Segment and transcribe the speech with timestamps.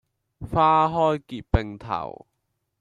[0.39, 2.25] 花開結並頭